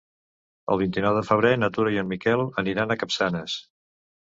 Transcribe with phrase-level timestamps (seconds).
[0.75, 3.61] El vint-i-nou de febrer na Tura i en Miquel aniran a Capçanes.